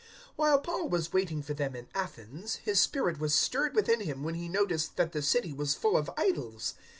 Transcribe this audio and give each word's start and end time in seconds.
017:016 0.31 0.31
While 0.37 0.59
Paul 0.61 0.89
was 0.89 1.13
waiting 1.13 1.43
for 1.43 1.53
them 1.53 1.75
in 1.75 1.87
Athens, 1.93 2.55
his 2.55 2.79
spirit 2.81 3.19
was 3.19 3.35
stirred 3.35 3.75
within 3.75 3.99
him 4.01 4.23
when 4.23 4.33
he 4.33 4.49
noticed 4.49 4.95
that 4.95 5.11
the 5.11 5.21
city 5.21 5.53
was 5.53 5.75
full 5.75 5.95
of 5.95 6.09
idols. 6.17 6.73